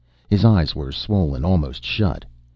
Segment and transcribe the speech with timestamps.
[0.31, 2.25] His eyes were swollen almost shut.